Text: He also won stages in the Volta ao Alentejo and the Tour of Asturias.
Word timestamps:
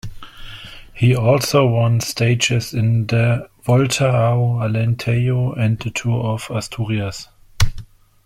He 0.95 1.15
also 1.15 1.67
won 1.67 2.01
stages 2.01 2.73
in 2.73 3.05
the 3.05 3.47
Volta 3.61 4.07
ao 4.09 4.57
Alentejo 4.63 5.55
and 5.55 5.77
the 5.79 5.91
Tour 5.91 6.23
of 6.33 6.49
Asturias. 6.49 7.27